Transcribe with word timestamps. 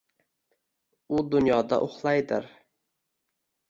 —U 1.17 1.21
dunyoda 1.35 1.81
uxlaydir. 1.91 2.53